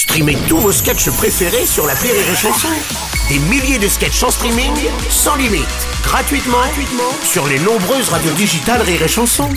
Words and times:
Streamez 0.00 0.38
tous 0.48 0.56
vos 0.56 0.72
sketchs 0.72 1.10
préférés 1.10 1.66
sur 1.66 1.86
la 1.86 1.92
Rire 1.92 2.14
et 2.14 2.34
Chanson. 2.34 2.68
Des 3.28 3.38
milliers 3.38 3.78
de 3.78 3.86
sketchs 3.86 4.22
en 4.22 4.30
streaming, 4.30 4.72
sans 5.10 5.36
limite, 5.36 5.66
gratuitement, 6.02 6.56
gratuitement 6.56 7.12
sur 7.22 7.46
les 7.46 7.58
nombreuses 7.58 8.08
radios 8.08 8.32
digitales 8.32 8.80
Rire 8.80 9.02
et 9.02 9.08
Chanson. 9.08 9.50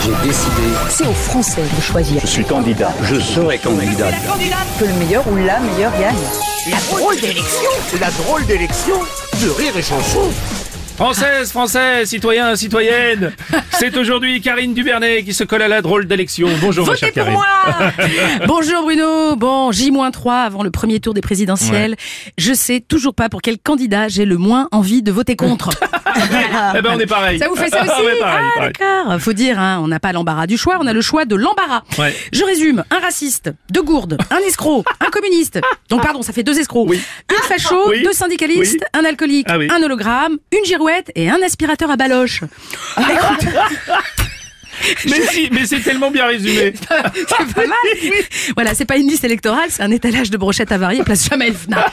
J'ai 0.00 0.26
décidé, 0.26 0.62
C'est 0.88 1.06
aux 1.06 1.12
Français 1.12 1.64
de 1.76 1.82
choisir. 1.82 2.22
je 2.22 2.26
suis 2.26 2.46
candidat, 2.46 2.94
je 3.02 3.20
serai 3.20 3.58
candidat. 3.58 4.10
Que 4.80 4.86
le 4.86 4.94
meilleur 4.94 5.28
ou 5.28 5.36
la 5.36 5.60
meilleure 5.60 5.92
gagne. 6.00 6.16
La 6.70 6.78
drôle 6.96 7.20
d'élection, 7.20 7.70
la 8.00 8.10
drôle 8.10 8.46
d'élection 8.46 8.96
de 9.42 9.50
Rire 9.50 9.76
et 9.76 9.82
Chanson. 9.82 10.30
Françaises, 10.98 11.52
Français, 11.52 12.04
citoyens, 12.06 12.56
citoyennes, 12.56 13.30
c'est 13.70 13.96
aujourd'hui 13.96 14.40
Karine 14.40 14.74
Duvernet 14.74 15.22
qui 15.22 15.32
se 15.32 15.44
colle 15.44 15.62
à 15.62 15.68
la 15.68 15.80
drôle 15.80 16.08
d'élection. 16.08 16.48
Bonjour 16.60 16.84
ma 16.86 16.94
Votez 16.94 17.06
chère 17.06 17.12
pour 17.12 17.22
Karine. 17.22 17.34
moi 17.34 17.46
Bonjour 18.48 18.82
Bruno, 18.82 19.36
bon, 19.36 19.70
J-3 19.70 20.32
avant 20.32 20.64
le 20.64 20.72
premier 20.72 20.98
tour 20.98 21.14
des 21.14 21.20
présidentielles. 21.20 21.94
Je 22.36 22.52
sais 22.52 22.80
toujours 22.80 23.14
pas 23.14 23.28
pour 23.28 23.42
quel 23.42 23.60
candidat 23.60 24.08
j'ai 24.08 24.24
le 24.24 24.38
moins 24.38 24.66
envie 24.72 25.02
de 25.02 25.12
voter 25.12 25.36
contre. 25.36 25.70
Eh 26.76 26.82
ben 26.82 26.92
on 26.96 26.98
est 26.98 27.06
pareil. 27.06 27.38
Ça 27.38 27.48
vous 27.48 27.54
fait 27.54 27.68
ça 27.68 27.82
aussi 27.82 28.02
Ouais, 28.04 28.18
pareil, 28.18 28.44
Ah 28.56 28.60
d'accord. 28.60 29.20
Faut 29.20 29.34
dire, 29.34 29.58
hein, 29.60 29.78
on 29.82 29.88
n'a 29.88 30.00
pas 30.00 30.12
l'embarras 30.12 30.46
du 30.46 30.56
choix, 30.56 30.78
on 30.80 30.86
a 30.86 30.92
le 30.92 31.00
choix 31.02 31.26
de 31.26 31.36
l'embarras. 31.36 31.82
Ouais. 31.98 32.14
Je 32.32 32.42
résume, 32.44 32.82
un 32.90 32.98
raciste, 32.98 33.52
deux 33.70 33.82
gourdes, 33.82 34.16
un 34.30 34.38
escroc, 34.38 34.84
un 35.00 35.10
communiste. 35.10 35.60
Donc 35.90 36.02
pardon, 36.02 36.22
ça 36.22 36.32
fait 36.32 36.42
deux 36.42 36.58
escrocs. 36.58 36.88
Oui. 36.88 37.00
Un 37.30 37.42
facho, 37.46 37.90
Oui. 37.90 38.02
deux 38.02 38.12
syndicalistes, 38.14 38.80
Oui. 38.80 39.00
un 39.00 39.04
alcoolique, 39.04 39.46
Ah 39.48 39.58
un 39.76 39.82
hologramme, 39.82 40.38
une 40.50 40.64
girouette 40.64 40.87
et 41.14 41.30
un 41.30 41.40
aspirateur 41.42 41.90
à 41.90 41.96
baloche. 41.96 42.42
Mais 45.06 45.20
si, 45.30 45.48
mais 45.52 45.66
c'est 45.66 45.80
tellement 45.80 46.10
bien 46.10 46.26
résumé. 46.26 46.72
c'est 47.18 47.54
pas 47.54 47.66
mal. 47.66 47.76
Voilà, 48.54 48.74
c'est 48.74 48.84
pas 48.84 48.96
une 48.96 49.08
liste 49.08 49.24
électorale, 49.24 49.68
c'est 49.68 49.82
un 49.82 49.90
étalage 49.90 50.30
de 50.30 50.36
brochettes 50.36 50.72
avariées 50.72 51.02
place 51.02 51.28
Jamel 51.28 51.54
Fna. 51.54 51.86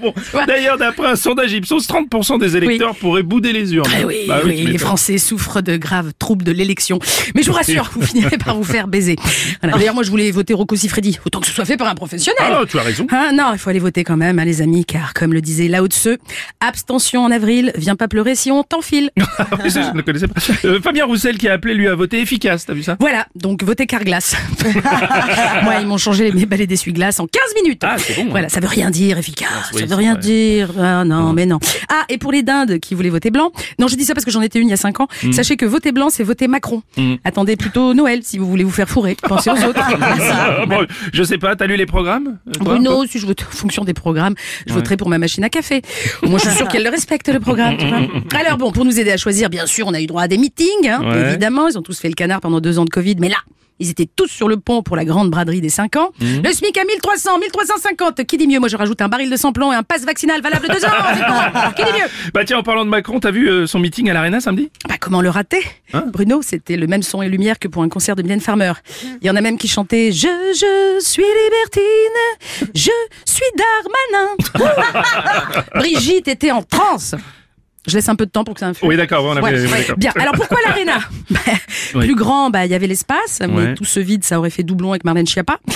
Bon, 0.00 0.12
D'ailleurs, 0.46 0.76
d'après 0.76 1.06
un 1.06 1.16
sondage 1.16 1.52
Ipsos, 1.52 1.88
30% 1.88 2.38
des 2.38 2.56
électeurs 2.56 2.94
pourraient 2.96 3.22
bouder 3.22 3.52
les 3.52 3.74
urnes. 3.74 3.88
Ah 3.94 4.06
oui, 4.06 4.24
Bah 4.28 4.40
oui, 4.44 4.64
les. 4.66 4.76
Français 4.78 5.18
souffrent 5.18 5.62
de 5.62 5.76
graves 5.76 6.12
troubles 6.18 6.44
de 6.44 6.52
l'élection. 6.52 6.98
Mais 7.34 7.42
je 7.42 7.48
vous 7.48 7.56
rassure, 7.56 7.90
vous 7.94 8.02
finirez 8.02 8.36
par 8.36 8.56
vous 8.56 8.62
faire 8.64 8.88
baiser. 8.88 9.16
Voilà. 9.62 9.78
D'ailleurs, 9.78 9.94
moi, 9.94 10.02
je 10.02 10.10
voulais 10.10 10.30
voter 10.30 10.52
Rocco 10.54 10.76
Siffredi. 10.76 11.18
Autant 11.24 11.40
que 11.40 11.46
ce 11.46 11.52
soit 11.52 11.64
fait 11.64 11.76
par 11.78 11.88
un 11.88 11.94
professionnel. 11.94 12.38
Ah, 12.40 12.62
tu 12.68 12.78
as 12.78 12.82
raison. 12.82 13.06
Hein, 13.10 13.30
non, 13.32 13.50
il 13.54 13.58
faut 13.58 13.70
aller 13.70 13.78
voter 13.78 14.04
quand 14.04 14.16
même, 14.16 14.38
hein, 14.38 14.44
les 14.44 14.60
amis, 14.62 14.84
car 14.84 15.14
comme 15.14 15.32
le 15.32 15.40
disait 15.40 15.68
Lao 15.68 15.86
Tse, 15.86 16.08
abstention 16.60 17.24
en 17.24 17.30
avril, 17.30 17.72
viens 17.76 17.96
pas 17.96 18.06
pleurer 18.08 18.34
si 18.34 18.50
on 18.50 18.62
t'enfile. 18.62 19.10
Ah 19.38 19.46
je 19.64 19.96
ne 19.96 20.02
connaissais 20.02 20.28
pas. 20.28 20.40
Euh, 20.64 20.80
Fabien 20.80 21.06
Roussel 21.06 21.35
qui 21.38 21.48
a 21.48 21.52
appelé 21.54 21.74
lui 21.74 21.88
à 21.88 21.94
voter 21.94 22.20
efficace, 22.20 22.66
t'as 22.66 22.74
vu 22.74 22.82
ça 22.82 22.96
Voilà, 23.00 23.26
donc 23.34 23.62
votez 23.62 23.86
Carglass. 23.86 24.36
Moi, 25.62 25.74
ils 25.80 25.86
m'ont 25.86 25.98
changé 25.98 26.30
mes 26.32 26.46
balais 26.46 26.66
d'essuie-glace 26.66 27.20
en 27.20 27.26
15 27.26 27.42
minutes. 27.62 27.82
Ah, 27.84 27.96
c'est 27.98 28.14
bon, 28.16 28.22
hein. 28.22 28.28
Voilà, 28.30 28.48
ça 28.48 28.60
veut 28.60 28.68
rien 28.68 28.90
dire, 28.90 29.18
efficace. 29.18 29.48
oui, 29.74 29.80
ça 29.80 29.86
veut 29.86 29.94
rien 29.94 30.12
vrai. 30.14 30.22
dire. 30.22 30.70
Ah 30.80 31.04
non, 31.04 31.32
mais 31.32 31.46
non. 31.46 31.58
Ah, 31.88 32.04
et 32.08 32.18
pour 32.18 32.32
les 32.32 32.42
dindes 32.42 32.78
qui 32.78 32.94
voulaient 32.94 33.10
voter 33.10 33.30
blanc, 33.30 33.52
non, 33.78 33.88
je 33.88 33.96
dis 33.96 34.04
ça 34.04 34.14
parce 34.14 34.24
que 34.24 34.30
j'en 34.30 34.42
étais 34.42 34.58
une 34.58 34.68
il 34.68 34.70
y 34.70 34.74
a 34.74 34.76
5 34.76 35.00
ans. 35.00 35.08
Mm. 35.22 35.32
Sachez 35.32 35.56
que 35.56 35.64
voter 35.66 35.92
blanc, 35.92 36.10
c'est 36.10 36.22
voter 36.24 36.48
Macron. 36.48 36.82
Attendez 37.24 37.56
plutôt 37.56 37.94
Noël 37.94 38.20
si 38.22 38.38
vous 38.38 38.46
voulez 38.46 38.64
vous 38.64 38.70
faire 38.70 38.88
fourrer. 38.88 39.16
Pensez 39.22 39.50
aux 39.50 39.64
autres. 39.64 39.80
Ah, 40.38 40.66
bon, 40.66 40.86
Je 41.12 41.22
sais 41.22 41.38
pas, 41.38 41.56
t'as 41.56 41.66
lu 41.66 41.76
les 41.76 41.86
programmes 41.86 42.38
euh, 42.48 42.52
Bruno, 42.60 43.04
si 43.06 43.18
je 43.18 43.26
vote 43.26 43.42
en 43.42 43.50
fonction 43.56 43.84
des 43.84 43.94
programmes, 43.94 44.34
je 44.66 44.72
voterai 44.72 44.96
pour 44.96 45.08
ma 45.08 45.18
machine 45.18 45.42
à 45.44 45.48
café. 45.48 45.82
Moins, 46.22 46.38
je 46.38 46.48
suis 46.48 46.56
sûre 46.56 46.68
qu'elle 46.72 46.82
le 46.84 46.90
respecte, 46.90 47.28
le 47.28 47.40
programme. 47.40 47.76
tu 47.76 47.86
vois. 47.86 47.98
Alors 48.38 48.58
bon, 48.58 48.72
pour 48.72 48.84
nous 48.84 48.98
aider 48.98 49.10
à 49.12 49.16
choisir, 49.16 49.48
bien 49.50 49.66
sûr, 49.66 49.86
on 49.86 49.94
a 49.94 50.00
eu 50.00 50.06
droit 50.06 50.22
à 50.22 50.28
des 50.28 50.38
meetings, 50.38 50.88
hein, 50.88 51.00
Ouais. 51.04 51.25
Évidemment. 51.28 51.68
Ils 51.68 51.78
ont 51.78 51.82
tous 51.82 51.98
fait 51.98 52.08
le 52.08 52.14
canard 52.14 52.40
pendant 52.40 52.60
deux 52.60 52.78
ans 52.78 52.84
de 52.84 52.90
Covid, 52.90 53.16
mais 53.18 53.28
là, 53.28 53.36
ils 53.78 53.90
étaient 53.90 54.08
tous 54.14 54.28
sur 54.28 54.48
le 54.48 54.56
pont 54.56 54.82
pour 54.82 54.96
la 54.96 55.04
grande 55.04 55.30
braderie 55.30 55.60
des 55.60 55.68
5 55.68 55.96
ans. 55.96 56.10
Mhm. 56.20 56.42
Le 56.44 56.52
SMIC 56.52 56.78
à 56.78 56.84
1300, 56.84 57.38
1350. 57.38 58.24
Qui 58.24 58.38
dit 58.38 58.46
mieux? 58.46 58.58
Moi, 58.58 58.68
je 58.68 58.76
rajoute 58.76 59.00
un 59.02 59.08
baril 59.08 59.28
de 59.30 59.36
sans-plomb 59.36 59.72
et 59.72 59.76
un 59.76 59.82
passe 59.82 60.04
vaccinal 60.04 60.40
valable 60.40 60.66
deux 60.68 60.84
ans. 60.84 61.72
Qui 61.76 61.84
dit 61.84 61.90
mieux? 61.92 62.06
Bah 62.32 62.44
tiens, 62.44 62.58
en 62.58 62.62
parlant 62.62 62.84
de 62.84 62.90
Macron, 62.90 63.20
t'as 63.20 63.30
vu 63.30 63.48
euh, 63.48 63.66
son 63.66 63.78
meeting 63.78 64.08
à 64.08 64.14
l'Arena 64.14 64.40
samedi? 64.40 64.70
Bah, 64.88 64.94
comment 64.98 65.20
le 65.20 65.28
rater? 65.28 65.60
Hein? 65.92 66.04
Bruno, 66.12 66.40
c'était 66.42 66.76
le 66.76 66.86
même 66.86 67.02
son 67.02 67.20
et 67.22 67.28
lumière 67.28 67.58
que 67.58 67.68
pour 67.68 67.82
un 67.82 67.88
concert 67.88 68.16
de 68.16 68.22
Mylène 68.22 68.40
Farmer. 68.40 68.72
Il 69.20 69.26
y 69.26 69.30
en 69.30 69.36
a 69.36 69.40
même 69.40 69.58
qui 69.58 69.68
chantaient 69.68 70.10
Je, 70.10 70.26
je 70.26 71.04
suis 71.04 71.22
libertine, 71.22 72.70
je 72.74 72.90
suis 73.26 73.44
Darmanin. 74.62 75.62
Brigitte 75.74 76.28
était 76.28 76.50
en 76.50 76.62
transe. 76.62 77.14
Je 77.86 77.94
laisse 77.96 78.08
un 78.08 78.16
peu 78.16 78.26
de 78.26 78.30
temps 78.30 78.44
pour 78.44 78.54
que 78.54 78.60
ça 78.60 78.66
influe. 78.68 78.88
Oui, 78.88 78.96
d'accord, 78.96 79.24
on 79.24 79.36
a 79.36 79.40
Ouais, 79.40 79.52
oui, 79.54 79.66
ouais. 79.70 79.78
d'accord. 79.80 79.96
Bien. 79.96 80.12
Alors 80.18 80.34
pourquoi 80.34 80.58
l'aréna 80.66 80.98
Bah, 81.30 81.38
Oui. 81.94 82.04
Plus 82.06 82.14
grand, 82.14 82.50
bah 82.50 82.64
il 82.66 82.70
y 82.72 82.74
avait 82.74 82.86
l'espace, 82.86 83.40
mais 83.40 83.48
Ouais. 83.48 83.74
tout 83.74 83.84
ce 83.84 84.00
vide, 84.00 84.24
ça 84.24 84.38
aurait 84.38 84.50
fait 84.50 84.62
doublon 84.62 84.90
avec 84.90 85.04
Marlène 85.04 85.26
Schiappa. 85.26 85.58
Oh. 85.68 85.72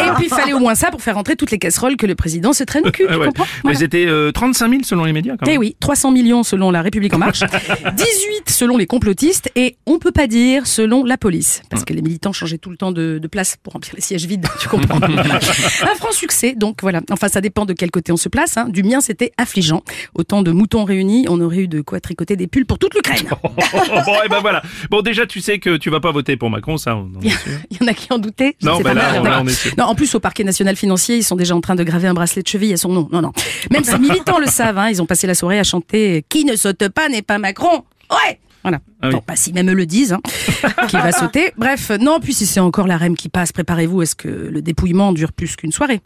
Et 0.00 0.10
puis 0.16 0.26
il 0.26 0.28
fallait 0.28 0.52
au 0.52 0.58
moins 0.58 0.74
ça 0.74 0.90
pour 0.90 1.02
faire 1.02 1.14
rentrer 1.14 1.36
toutes 1.36 1.50
les 1.50 1.58
casseroles 1.58 1.96
que 1.96 2.06
le 2.06 2.14
président 2.14 2.52
se 2.52 2.64
traîne 2.64 2.86
au 2.86 2.90
cul. 2.90 3.06
Tu 3.14 3.14
ouais. 3.16 3.26
comprends 3.26 3.46
Mais 3.64 3.74
c'était 3.74 4.06
euh, 4.06 4.32
35 4.32 4.68
000 4.70 4.82
selon 4.84 5.04
les 5.04 5.12
médias 5.12 5.34
quand 5.36 5.46
Eh 5.46 5.50
même. 5.52 5.60
oui, 5.60 5.76
300 5.80 6.10
millions 6.10 6.42
selon 6.42 6.70
la 6.70 6.82
République 6.82 7.14
en 7.14 7.18
marche, 7.18 7.40
18 7.96 8.48
selon 8.48 8.76
les 8.76 8.86
complotistes 8.86 9.50
et 9.56 9.76
on 9.86 9.98
peut 9.98 10.10
pas 10.12 10.26
dire 10.26 10.66
selon 10.66 11.04
la 11.04 11.16
police 11.16 11.62
parce 11.70 11.84
que 11.84 11.92
les 11.92 12.02
militants 12.02 12.32
changeaient 12.32 12.58
tout 12.58 12.70
le 12.70 12.76
temps 12.76 12.92
de, 12.92 13.18
de 13.20 13.28
place 13.28 13.56
pour 13.62 13.72
remplir 13.74 13.94
les 13.94 14.00
sièges 14.02 14.26
vides, 14.26 14.46
tu 14.60 14.68
comprends 14.68 15.00
Un 15.02 15.94
franc 15.96 16.12
succès, 16.12 16.54
donc 16.56 16.78
voilà. 16.82 17.00
Enfin, 17.10 17.28
ça 17.28 17.40
dépend 17.40 17.64
de 17.66 17.72
quel 17.72 17.90
côté 17.90 18.10
on 18.12 18.16
se 18.16 18.28
place. 18.28 18.56
hein. 18.56 18.66
Du 18.68 18.82
mien, 18.82 19.00
c'était 19.00 19.32
affligeant. 19.36 19.82
Autant 20.14 20.42
de 20.42 20.50
moutons 20.50 20.84
réunis, 20.84 21.03
on 21.28 21.40
aurait 21.40 21.58
eu 21.58 21.68
de 21.68 21.80
quoi 21.80 22.00
tricoter 22.00 22.36
des 22.36 22.46
pulls 22.46 22.66
pour 22.66 22.78
toute 22.78 22.94
l'Ukraine. 22.94 23.26
bon, 23.42 24.14
et 24.24 24.28
ben 24.28 24.40
voilà. 24.40 24.62
Bon, 24.90 25.00
déjà, 25.02 25.26
tu 25.26 25.40
sais 25.40 25.58
que 25.58 25.76
tu 25.76 25.90
vas 25.90 26.00
pas 26.00 26.12
voter 26.12 26.36
pour 26.36 26.50
Macron, 26.50 26.76
ça, 26.76 26.96
on 26.96 27.10
en 27.16 27.20
est 27.22 27.28
sûr. 27.30 27.52
Il 27.70 27.78
y 27.80 27.84
en 27.84 27.86
a 27.88 27.94
qui 27.94 28.12
en 28.12 28.18
doutaient. 28.18 28.56
Non, 28.62 28.80
pas 28.80 28.94
là, 28.94 29.02
mal, 29.12 29.20
on- 29.20 29.24
là, 29.24 29.30
d'accord. 29.30 29.42
on 29.44 29.48
est 29.48 29.52
sûr. 29.52 29.72
Non, 29.78 29.84
en 29.84 29.94
plus, 29.94 30.14
au 30.14 30.20
parquet 30.20 30.44
national 30.44 30.76
financier, 30.76 31.16
ils 31.16 31.22
sont 31.24 31.36
déjà 31.36 31.54
en 31.54 31.60
train 31.60 31.74
de 31.74 31.84
graver 31.84 32.08
un 32.08 32.14
bracelet 32.14 32.42
de 32.42 32.48
cheville 32.48 32.72
à 32.72 32.76
son 32.76 32.90
nom. 32.90 33.08
Non, 33.12 33.20
non. 33.22 33.32
Même 33.70 33.84
ces 33.84 33.98
militants 34.00 34.38
le 34.38 34.46
savent, 34.46 34.78
hein, 34.78 34.88
ils 34.90 35.00
ont 35.02 35.06
passé 35.06 35.26
la 35.26 35.34
soirée 35.34 35.58
à 35.58 35.64
chanter 35.64 36.24
Qui 36.28 36.44
ne 36.44 36.56
saute 36.56 36.88
pas 36.88 37.08
n'est 37.08 37.22
pas 37.22 37.38
Macron. 37.38 37.84
Ouais! 38.10 38.38
Voilà. 38.64 38.78
Ah 39.02 39.08
oui. 39.08 39.14
Bon, 39.14 39.20
pas 39.20 39.36
si 39.36 39.52
même 39.52 39.70
eux 39.70 39.74
le 39.74 39.86
disent, 39.86 40.14
hein, 40.14 40.20
qui 40.88 40.96
va 40.96 41.12
sauter. 41.12 41.52
Bref, 41.56 41.90
non, 42.00 42.18
puis 42.18 42.34
si 42.34 42.46
c'est 42.46 42.60
encore 42.60 42.86
la 42.86 42.96
REM 42.96 43.14
qui 43.16 43.28
passe, 43.28 43.52
préparez-vous, 43.52 44.02
est-ce 44.02 44.16
que 44.16 44.28
le 44.28 44.62
dépouillement 44.62 45.12
dure 45.12 45.32
plus 45.32 45.54
qu'une 45.54 45.70
soirée 45.72 46.00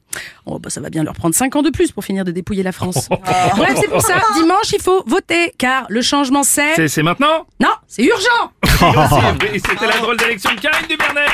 Oh, 0.44 0.58
bah 0.58 0.68
ça 0.68 0.80
va 0.80 0.90
bien 0.90 1.04
leur 1.04 1.14
prendre 1.14 1.34
5 1.34 1.54
ans 1.56 1.62
de 1.62 1.70
plus 1.70 1.92
pour 1.92 2.04
finir 2.04 2.24
de 2.24 2.32
dépouiller 2.32 2.62
la 2.64 2.72
France. 2.72 3.08
Bref, 3.56 3.78
c'est 3.80 3.88
pour 3.88 4.02
ça, 4.02 4.20
dimanche, 4.34 4.72
il 4.72 4.82
faut 4.82 5.04
voter, 5.06 5.52
car 5.56 5.86
le 5.88 6.02
changement 6.02 6.42
c'est... 6.42 6.88
C'est- 6.88 7.02
maintenant 7.02 7.46
Non, 7.60 7.70
c'est 7.86 8.02
urgent 8.04 8.52
C'était 9.54 9.86
la 9.86 9.98
drôle 9.98 10.16
d'élection 10.16 10.50
de 10.54 10.60
Karine 10.60 10.86
Dubernet. 10.88 11.26